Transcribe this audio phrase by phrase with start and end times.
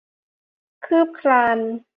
[0.85, 1.57] คืบคลาน